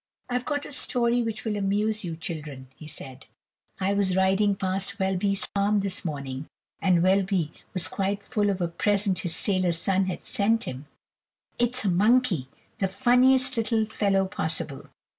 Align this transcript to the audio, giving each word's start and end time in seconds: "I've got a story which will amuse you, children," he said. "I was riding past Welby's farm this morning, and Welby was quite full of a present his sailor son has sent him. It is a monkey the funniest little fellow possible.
"I've 0.29 0.45
got 0.45 0.65
a 0.65 0.71
story 0.71 1.21
which 1.21 1.45
will 1.45 1.55
amuse 1.57 2.03
you, 2.03 2.15
children," 2.15 2.69
he 2.75 2.87
said. 2.87 3.27
"I 3.79 3.93
was 3.93 4.15
riding 4.15 4.55
past 4.55 4.97
Welby's 4.97 5.45
farm 5.53 5.81
this 5.81 6.03
morning, 6.03 6.47
and 6.81 7.03
Welby 7.03 7.51
was 7.75 7.87
quite 7.87 8.23
full 8.23 8.49
of 8.49 8.61
a 8.61 8.67
present 8.67 9.19
his 9.19 9.35
sailor 9.35 9.71
son 9.73 10.07
has 10.07 10.27
sent 10.27 10.63
him. 10.63 10.87
It 11.59 11.75
is 11.77 11.85
a 11.85 11.89
monkey 11.89 12.49
the 12.79 12.87
funniest 12.87 13.57
little 13.57 13.85
fellow 13.85 14.25
possible. 14.25 14.89